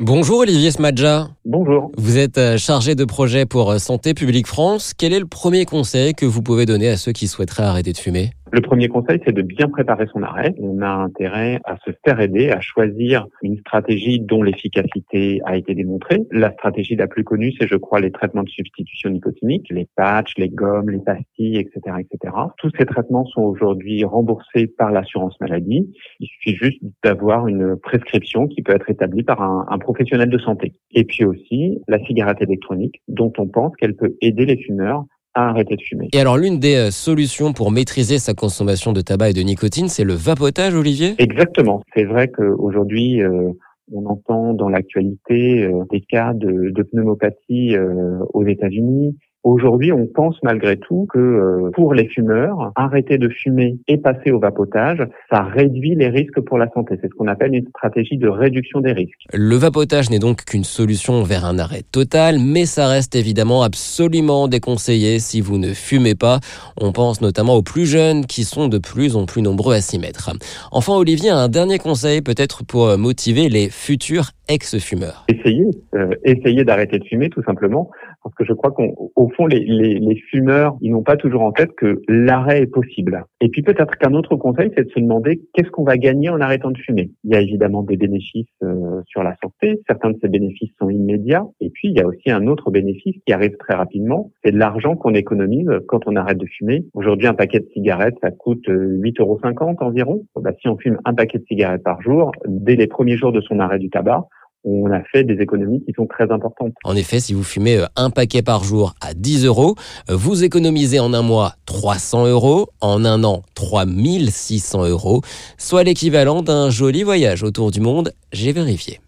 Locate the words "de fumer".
7.92-8.30, 35.76-36.08, 53.18-53.78, 76.98-77.28, 86.70-87.10, 96.38-96.84